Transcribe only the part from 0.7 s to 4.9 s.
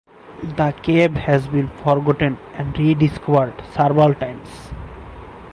cave has been forgotten and rediscovered several times.